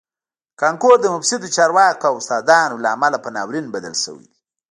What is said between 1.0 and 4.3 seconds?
د مفسدو چارواکو او استادانو له امله په ناورین بدل شوی